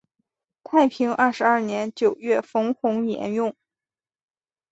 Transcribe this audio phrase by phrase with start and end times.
[0.63, 3.55] 太平二十二年九月冯弘沿用。